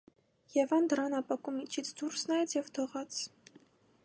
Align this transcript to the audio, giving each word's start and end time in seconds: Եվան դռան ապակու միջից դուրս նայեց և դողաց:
Եվան 0.53 0.87
դռան 0.93 1.17
ապակու 1.19 1.55
միջից 1.59 1.93
դուրս 2.01 2.27
նայեց 2.33 2.59
և 2.61 2.75
դողաց: 2.79 3.25